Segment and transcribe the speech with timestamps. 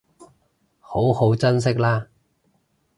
[0.79, 2.07] 好好珍惜喇